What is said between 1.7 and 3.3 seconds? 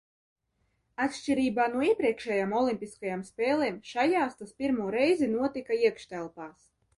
no iepriekšējām olimpiskajām